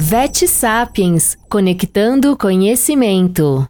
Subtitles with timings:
[0.00, 3.68] Vet Sapiens Conectando Conhecimento.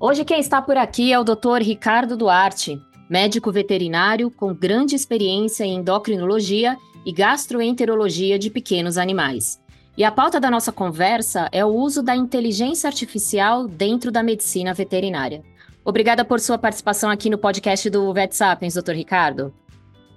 [0.00, 1.62] Hoje quem está por aqui é o Dr.
[1.62, 2.76] Ricardo Duarte,
[3.08, 6.76] médico veterinário com grande experiência em endocrinologia
[7.06, 9.60] e gastroenterologia de pequenos animais.
[9.96, 14.74] E a pauta da nossa conversa é o uso da inteligência artificial dentro da medicina
[14.74, 15.53] veterinária.
[15.84, 19.52] Obrigada por sua participação aqui no podcast do Vet Sapiens, doutor Ricardo.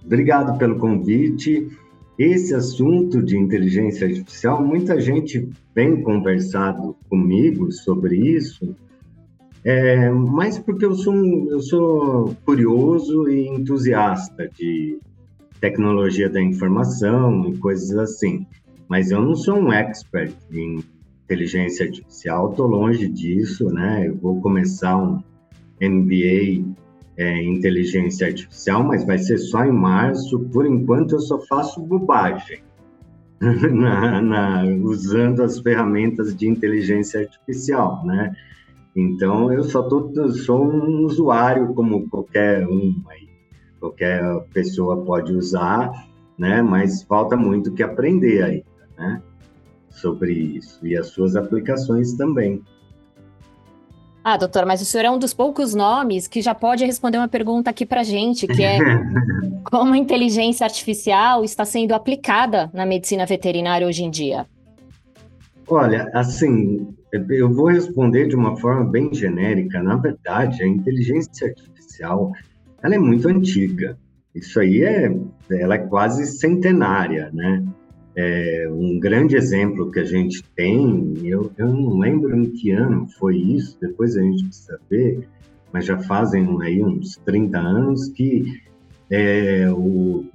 [0.06, 1.68] Obrigado pelo convite.
[2.18, 8.76] Esse assunto de inteligência artificial, muita gente vem conversado comigo sobre isso,
[9.64, 11.14] é, mas porque eu sou,
[11.52, 15.00] eu sou curioso e entusiasta de
[15.60, 18.48] tecnologia da informação e coisas assim
[18.88, 20.84] mas eu não sou um expert em
[21.26, 24.08] inteligência artificial, estou longe disso, né?
[24.08, 25.22] Eu vou começar um
[25.82, 26.66] MBA
[27.18, 30.40] é, inteligência artificial, mas vai ser só em março.
[30.52, 32.60] Por enquanto, eu só faço bobagem
[33.42, 38.36] na, na, usando as ferramentas de inteligência artificial, né?
[38.96, 42.96] Então, eu só tô, sou um usuário como qualquer um
[43.80, 44.24] qualquer
[44.54, 45.92] pessoa pode usar,
[46.38, 46.62] né?
[46.62, 48.66] Mas falta muito que aprender aí
[48.98, 49.22] né,
[49.90, 52.64] sobre isso e as suas aplicações também.
[54.30, 57.30] Ah, doutor, mas o senhor é um dos poucos nomes que já pode responder uma
[57.30, 58.78] pergunta aqui para gente, que é
[59.72, 64.46] como a inteligência artificial está sendo aplicada na medicina veterinária hoje em dia?
[65.66, 66.94] Olha, assim,
[67.30, 69.82] eu vou responder de uma forma bem genérica.
[69.82, 72.34] Na verdade, a inteligência artificial,
[72.84, 73.98] ela é muito antiga.
[74.36, 75.10] Isso aí é,
[75.50, 77.64] ela é quase centenária, né?
[78.20, 83.08] É, um grande exemplo que a gente tem, eu, eu não lembro em que ano
[83.20, 85.28] foi isso, depois a gente precisa ver,
[85.72, 88.60] mas já fazem aí uns 30 anos que
[89.12, 90.26] é, o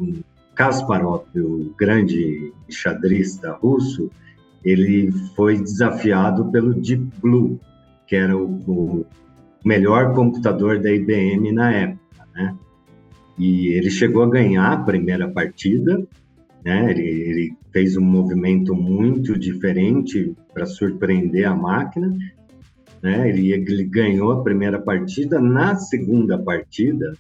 [0.55, 4.09] Kasparov, o grande xadrista russo,
[4.65, 7.59] ele foi desafiado pelo Deep Blue,
[8.07, 9.07] que era o, o
[9.65, 12.57] melhor computador da IBM na época, né?
[13.37, 16.07] E ele chegou a ganhar a primeira partida,
[16.65, 16.91] né?
[16.91, 22.17] Ele, ele fez um movimento muito diferente para surpreender a máquina.
[23.03, 23.29] Né?
[23.29, 25.41] Ele, ele, ganhou a primeira partida.
[25.41, 27.15] Na segunda partida,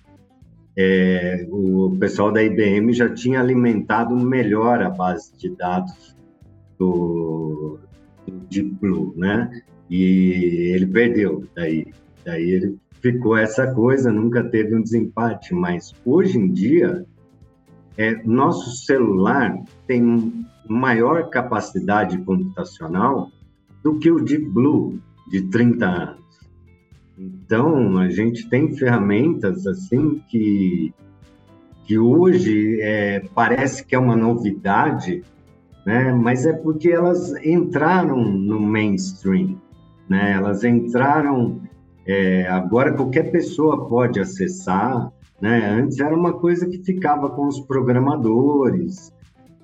[0.76, 6.16] é, o pessoal da IBM já tinha alimentado melhor a base de dados
[6.78, 7.78] do,
[8.26, 9.50] do Deep Blue, né?
[9.90, 11.44] E ele perdeu.
[11.54, 11.86] Daí,
[12.24, 15.52] daí ele ficou essa coisa, nunca teve um desempate.
[15.52, 17.04] Mas hoje em dia
[17.96, 23.30] é, nosso celular tem maior capacidade computacional
[23.82, 24.98] do que o Deep Blue
[25.28, 26.22] de 30 anos.
[27.18, 30.94] Então, a gente tem ferramentas assim que,
[31.84, 35.22] que hoje é, parece que é uma novidade,
[35.84, 36.12] né?
[36.12, 39.60] mas é porque elas entraram no mainstream,
[40.08, 40.32] né?
[40.32, 41.60] elas entraram.
[42.04, 45.68] É, agora qualquer pessoa pode acessar, né?
[45.70, 49.12] Antes era uma coisa que ficava com os programadores,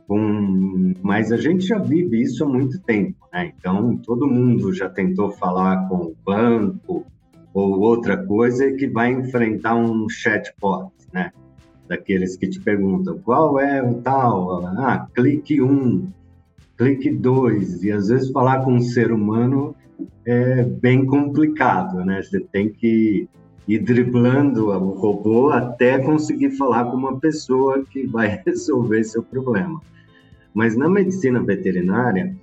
[0.09, 0.93] com...
[1.01, 3.29] mas a gente já vive isso há muito tempo.
[3.33, 3.53] Né?
[3.57, 7.07] Então, todo mundo já tentou falar com o banco
[7.55, 11.31] ou outra coisa que vai enfrentar um chatbot, né?
[11.89, 16.11] daqueles que te perguntam qual é o tal, ah, clique um,
[16.77, 19.75] clique dois, e às vezes falar com um ser humano
[20.27, 22.23] é bem complicado, né?
[22.23, 23.27] Você tem que
[23.69, 29.79] e driblando o robô até conseguir falar com uma pessoa que vai resolver seu problema.
[30.55, 32.35] Mas na medicina veterinária,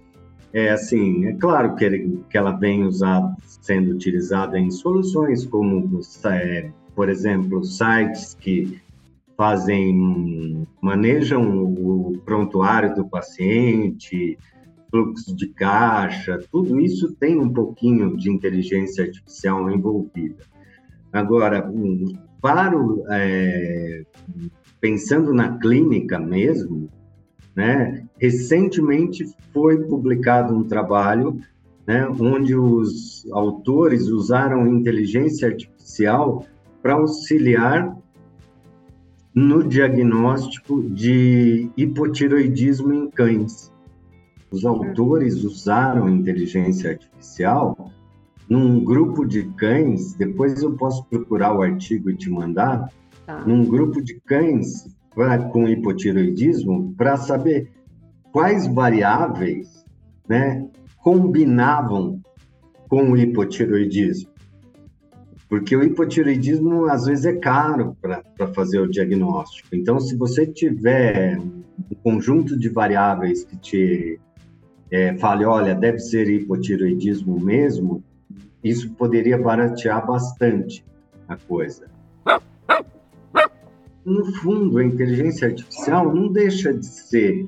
[0.54, 6.00] é assim, é claro que, ele, que ela vem usada, sendo utilizada em soluções como,
[6.26, 8.80] é, por exemplo, sites que
[9.36, 14.38] fazem, manejam o prontuário do paciente,
[14.90, 20.55] fluxo de caixa, tudo isso tem um pouquinho de inteligência artificial envolvida.
[21.16, 21.72] Agora,
[22.42, 24.04] para o, é,
[24.82, 26.90] pensando na clínica mesmo,
[27.56, 31.40] né, recentemente foi publicado um trabalho
[31.88, 36.46] né, onde os autores usaram inteligência artificial
[36.84, 37.96] para auxiliar
[39.34, 43.72] no diagnóstico de hipotiroidismo em cães.
[44.52, 47.90] Os autores usaram inteligência artificial
[48.50, 52.92] num grupo de cães, depois eu posso procurar o artigo e te mandar,
[53.26, 53.44] tá.
[53.46, 57.72] num grupo de cães pra, com hipotiroidismo, para saber
[58.32, 59.84] quais variáveis
[60.28, 62.22] né, combinavam
[62.88, 64.30] com o hipotiroidismo.
[65.48, 69.70] porque o hipotireoidismo às vezes é caro para fazer o diagnóstico.
[69.74, 74.20] Então, se você tiver um conjunto de variáveis que te
[74.92, 78.04] é, fale, olha, deve ser hipotireoidismo mesmo,
[78.70, 80.84] isso poderia baratear bastante
[81.28, 81.88] a coisa.
[84.04, 87.48] No fundo, a inteligência artificial não deixa de ser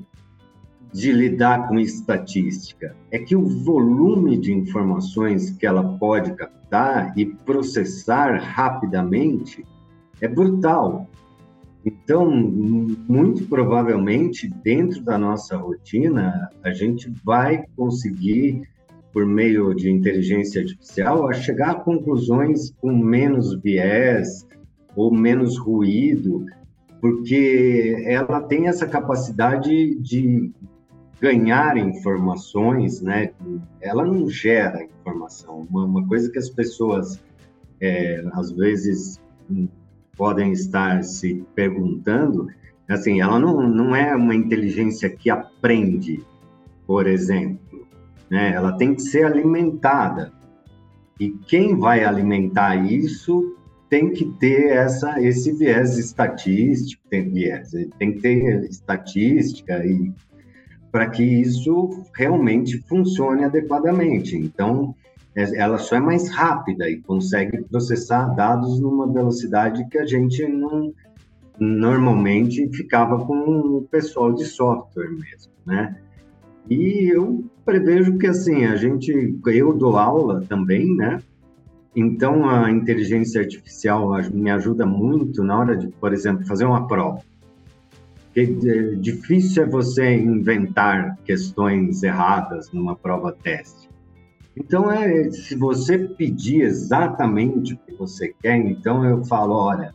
[0.92, 7.26] de lidar com estatística, é que o volume de informações que ela pode captar e
[7.26, 9.64] processar rapidamente
[10.20, 11.06] é brutal.
[11.84, 18.62] Então, muito provavelmente, dentro da nossa rotina, a gente vai conseguir,
[19.12, 24.46] por meio de inteligência artificial, a chegar a conclusões com menos viés
[24.94, 26.44] ou menos ruído,
[27.00, 30.50] porque ela tem essa capacidade de
[31.20, 33.30] ganhar informações, né?
[33.80, 35.66] Ela não gera informação.
[35.70, 37.20] Uma, uma coisa que as pessoas
[37.80, 39.20] é, às vezes
[40.16, 42.48] podem estar se perguntando,
[42.88, 46.24] assim, ela não, não é uma inteligência que aprende,
[46.86, 47.58] por exemplo,
[48.30, 48.52] né?
[48.52, 50.32] Ela tem que ser alimentada.
[51.18, 53.56] E quem vai alimentar isso
[53.88, 60.12] tem que ter essa, esse viés estatístico, tem viés, tem que ter estatística e
[60.92, 64.36] para que isso realmente funcione adequadamente.
[64.36, 64.94] Então,
[65.34, 70.46] é, ela só é mais rápida e consegue processar dados numa velocidade que a gente
[70.46, 70.92] não
[71.58, 75.96] normalmente ficava com o pessoal de software mesmo, né?
[76.68, 81.20] E eu prevejo que assim a gente, eu dou aula também, né?
[81.96, 87.22] Então a inteligência artificial me ajuda muito na hora de, por exemplo, fazer uma prova
[88.46, 93.88] que difícil é você inventar questões erradas numa prova teste.
[94.56, 99.94] Então, é, se você pedir exatamente o que você quer, então eu falo, olha,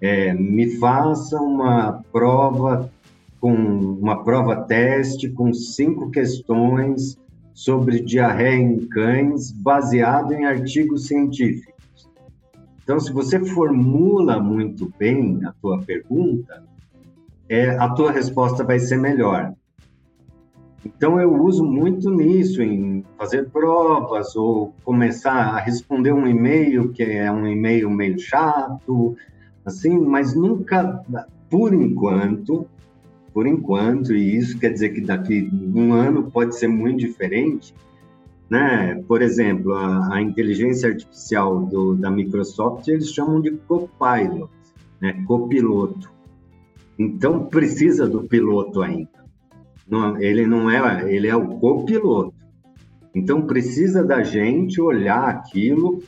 [0.00, 2.90] é, me faça uma prova
[3.40, 7.18] com uma prova teste com cinco questões
[7.52, 11.74] sobre diarreia em cães baseado em artigos científicos.
[12.82, 16.62] Então, se você formula muito bem a tua pergunta,
[17.48, 19.52] é, a tua resposta vai ser melhor.
[20.86, 27.02] Então eu uso muito nisso, em fazer provas ou começar a responder um e-mail que
[27.02, 29.16] é um e-mail meio chato,
[29.64, 31.02] assim, mas nunca,
[31.50, 32.68] por enquanto,
[33.36, 37.74] por enquanto, e isso quer dizer que daqui um ano pode ser muito diferente,
[38.48, 38.94] né?
[39.06, 44.50] Por exemplo, a, a inteligência artificial do, da Microsoft eles chamam de copilot,
[45.02, 45.22] né?
[45.26, 46.10] Copiloto.
[46.98, 49.26] Então precisa do piloto ainda.
[49.86, 52.32] Não, ele não é, ele é o copiloto.
[53.14, 56.02] Então precisa da gente olhar aquilo,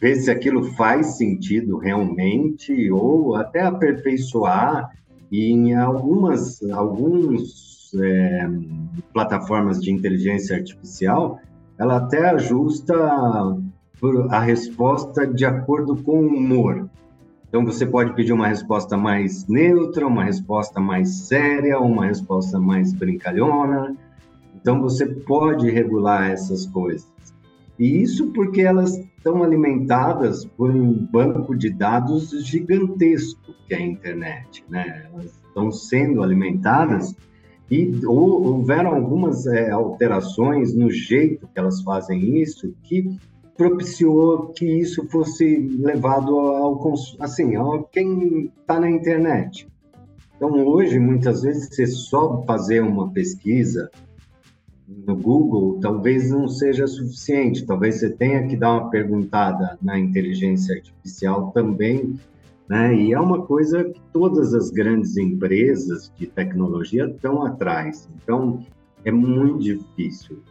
[0.00, 4.88] ver se aquilo faz sentido realmente ou até aperfeiçoar.
[5.34, 8.48] E em algumas alguns é,
[9.12, 11.40] plataformas de inteligência artificial,
[11.76, 12.94] ela até ajusta
[14.30, 16.88] a resposta de acordo com o humor.
[17.48, 22.92] Então, você pode pedir uma resposta mais neutra, uma resposta mais séria, uma resposta mais
[22.92, 23.96] brincalhona.
[24.54, 27.12] Então, você pode regular essas coisas.
[27.76, 33.80] E isso porque elas estão alimentadas por um banco de dados gigantesco que é a
[33.80, 35.08] internet, né?
[35.10, 37.16] Elas estão sendo alimentadas
[37.70, 43.18] e houveram algumas é, alterações no jeito que elas fazem isso que
[43.56, 49.66] propiciou que isso fosse levado ao assim, a quem está na internet.
[50.36, 53.90] Então, hoje, muitas vezes, você só fazer uma pesquisa
[54.86, 57.64] no Google talvez não seja suficiente.
[57.64, 62.18] Talvez você tenha que dar uma perguntada na inteligência artificial também,
[62.68, 62.94] né?
[62.94, 68.08] E é uma coisa que todas as grandes empresas de tecnologia estão atrás.
[68.22, 68.64] Então,
[69.04, 70.42] é muito difícil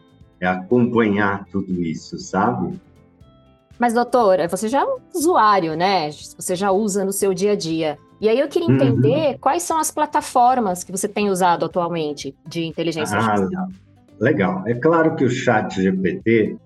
[0.42, 2.78] acompanhar tudo isso, sabe?
[3.78, 6.10] Mas, doutora, você já é um usuário, né?
[6.10, 7.98] Você já usa no seu dia a dia.
[8.20, 8.74] E aí eu queria uhum.
[8.74, 9.38] entender uhum.
[9.38, 13.68] quais são as plataformas que você tem usado atualmente de inteligência ah, artificial.
[14.20, 14.62] Legal.
[14.66, 16.56] É claro que o chat GPT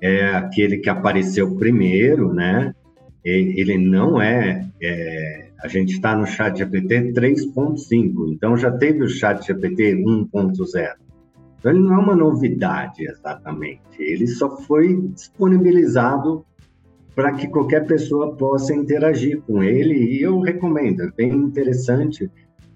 [0.00, 2.74] é aquele que apareceu primeiro, né?
[3.24, 9.08] Ele não é, é a gente está no chat GPT 3.5, então já teve o
[9.08, 10.94] chat GPT 1.0.
[11.58, 16.44] Então ele não é uma novidade exatamente, ele só foi disponibilizado
[17.14, 19.94] para que qualquer pessoa possa interagir com ele.
[19.94, 22.28] E eu recomendo, é bem interessante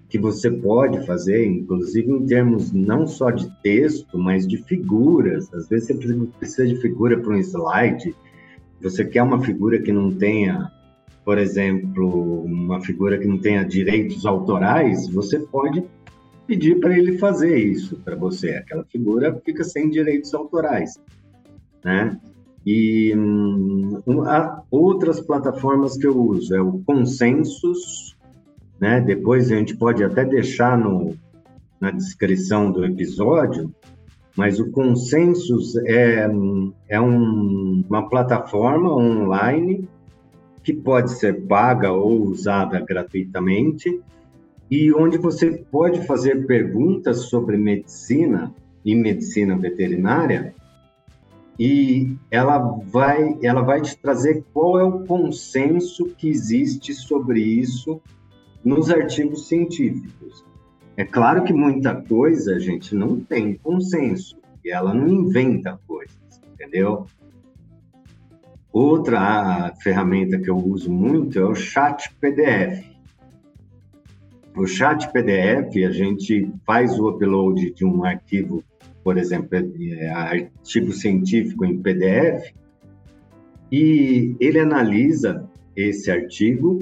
[0.09, 5.53] que você pode fazer, inclusive em termos não só de texto, mas de figuras.
[5.53, 8.15] Às vezes você precisa de figura para um slide.
[8.81, 10.71] você quer uma figura que não tenha,
[11.25, 15.83] por exemplo, uma figura que não tenha direitos autorais, você pode
[16.45, 18.51] pedir para ele fazer isso para você.
[18.51, 20.97] Aquela figura fica sem direitos autorais,
[21.83, 22.17] né?
[22.65, 24.01] E hum,
[24.71, 28.16] outras plataformas que eu uso é o Consensus,
[28.79, 29.01] né?
[29.01, 31.15] Depois a gente pode até deixar no,
[31.79, 33.73] na descrição do episódio,
[34.35, 36.27] mas o Consensus é,
[36.87, 39.87] é um, uma plataforma online
[40.63, 44.01] que pode ser paga ou usada gratuitamente
[44.69, 48.53] e onde você pode fazer perguntas sobre medicina
[48.83, 50.53] e medicina veterinária
[51.59, 58.01] e ela vai ela vai te trazer qual é o consenso que existe sobre isso
[58.63, 60.45] nos artigos científicos.
[60.95, 66.17] É claro que muita coisa a gente não tem consenso e ela não inventa coisas,
[66.53, 67.05] entendeu?
[68.71, 72.83] Outra ferramenta que eu uso muito é o chat PDF.
[74.55, 78.63] O chat PDF, a gente faz o upload de um arquivo,
[79.03, 82.51] por exemplo, é, artigo científico em PDF,
[83.71, 86.79] e ele analisa esse artigo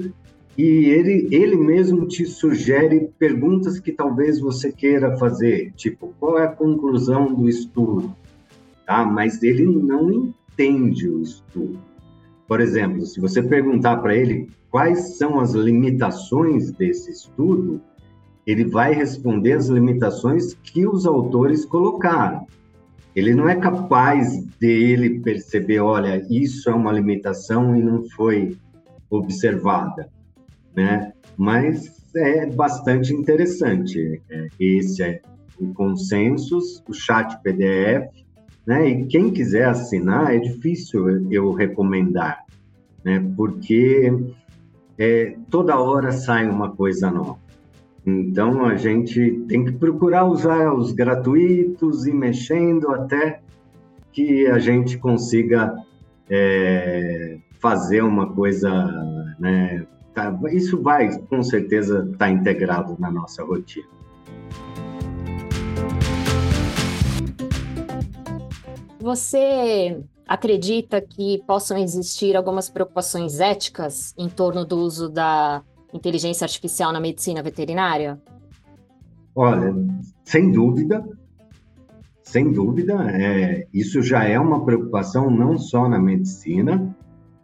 [0.56, 6.44] e ele, ele mesmo te sugere perguntas que talvez você queira fazer, tipo, qual é
[6.44, 8.16] a conclusão do estudo?
[8.86, 9.04] Tá?
[9.04, 11.78] Mas ele não entende o estudo.
[12.48, 17.82] Por exemplo, se você perguntar para ele quais são as limitações desse estudo,
[18.46, 22.46] ele vai responder as limitações que os autores colocaram.
[23.14, 28.56] Ele não é capaz dele perceber, olha, isso é uma limitação e não foi
[29.10, 30.15] observada
[30.76, 31.12] né?
[31.36, 34.22] Mas é bastante interessante.
[34.30, 35.20] É, esse é
[35.58, 38.08] o Consensus, o chat PDF,
[38.66, 38.88] né?
[38.88, 42.44] E quem quiser assinar, é difícil eu recomendar,
[43.04, 43.24] né?
[43.36, 44.12] Porque
[44.98, 47.38] é, toda hora sai uma coisa nova.
[48.04, 53.40] Então a gente tem que procurar usar os gratuitos e mexendo até
[54.12, 55.74] que a gente consiga
[56.30, 58.70] é, fazer uma coisa
[59.38, 59.84] né,
[60.16, 63.86] Tá, isso vai, com certeza, estar tá integrado na nossa rotina.
[68.98, 76.94] Você acredita que possam existir algumas preocupações éticas em torno do uso da inteligência artificial
[76.94, 78.18] na medicina veterinária?
[79.34, 79.74] Olha,
[80.24, 81.06] sem dúvida,
[82.22, 86.96] sem dúvida, é, isso já é uma preocupação não só na medicina,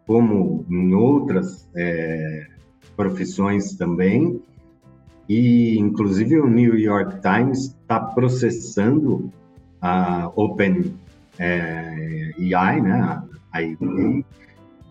[0.07, 2.52] como em outras é,
[2.97, 4.41] profissões também.
[5.29, 9.31] E, inclusive, o New York Times está processando
[9.81, 10.95] a Open
[11.39, 13.23] é, AI, né,
[13.53, 14.25] a IBM,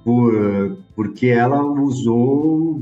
[0.04, 2.82] por, porque ela usou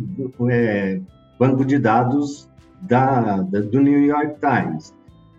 [0.50, 1.00] é,
[1.38, 2.50] banco de dados
[2.82, 4.94] da, da, do New York Times.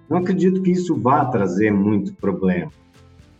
[0.08, 2.70] Não acredito que isso vá trazer muito problema,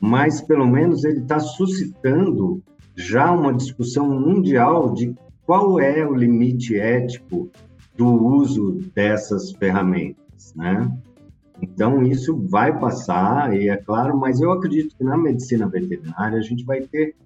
[0.01, 2.63] mas pelo menos ele está suscitando
[2.97, 5.15] já uma discussão mundial de
[5.51, 7.51] qual é o limite ético
[7.97, 10.89] do uso dessas ferramentas, né?
[11.61, 16.41] Então, isso vai passar, e é claro, mas eu acredito que na medicina veterinária a
[16.41, 17.17] gente vai ter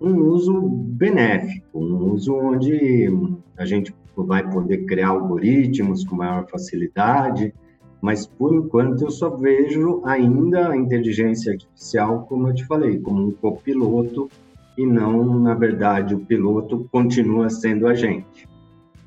[0.00, 3.10] um uso benéfico, um uso onde
[3.58, 7.52] a gente vai poder criar algoritmos com maior facilidade,
[8.00, 13.26] mas por enquanto eu só vejo ainda a inteligência artificial, como eu te falei, como
[13.26, 14.30] um copiloto
[14.76, 18.48] e não, na verdade, o piloto continua sendo a gente.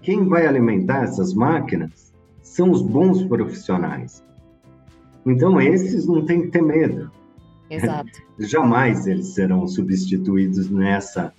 [0.01, 4.23] Quem vai alimentar essas máquinas são os bons profissionais.
[5.25, 7.11] Então, esses não tem que ter medo.
[7.69, 8.19] Exato.
[8.39, 11.33] jamais eles serão substituídos nessa.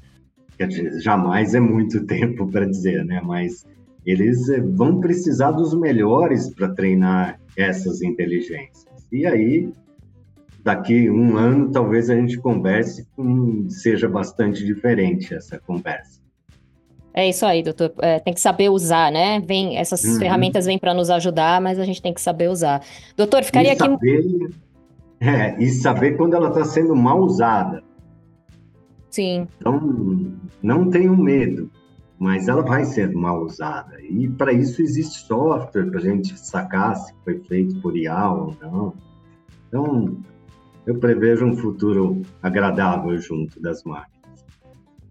[0.57, 3.21] Quer dizer, jamais é muito tempo para dizer, né?
[3.25, 3.67] Mas
[4.07, 8.87] eles eh, vão precisar dos melhores para treinar essas inteligências.
[9.11, 9.73] E aí
[10.63, 16.21] daqui um ano talvez a gente converse com seja bastante diferente essa conversa.
[17.13, 17.93] É isso aí, doutor.
[17.99, 19.41] É, tem que saber usar, né?
[19.41, 20.19] Vem, essas uhum.
[20.19, 22.83] ferramentas vêm para nos ajudar, mas a gente tem que saber usar.
[23.17, 24.55] Doutor, ficaria e saber, aqui.
[25.21, 27.83] É, e saber quando ela está sendo mal usada.
[29.11, 29.49] Sim.
[29.59, 31.69] Então, não tenho medo,
[32.17, 34.01] mas ela vai ser mal usada.
[34.03, 38.57] E para isso existe software para a gente sacar se foi feito por IA ou
[38.63, 38.95] não.
[39.69, 40.17] Então,
[40.87, 44.21] eu prevejo um futuro agradável junto das máquinas.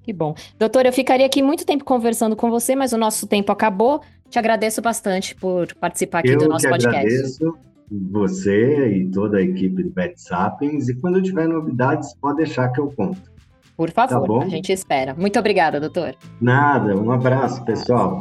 [0.02, 0.34] Que bom.
[0.58, 4.02] Doutor, eu ficaria aqui muito tempo conversando com você, mas o nosso tempo acabou.
[4.30, 6.98] Te agradeço bastante por participar aqui eu do nosso que podcast.
[6.98, 7.58] Agradeço
[7.92, 10.90] você e toda a equipe do Bet Sapiens.
[10.90, 13.30] E quando tiver novidades, pode deixar que eu conto.
[13.76, 15.16] Por favor, tá a gente espera.
[15.16, 16.16] Muito obrigada, doutor.
[16.42, 18.20] Nada, um abraço, pessoal.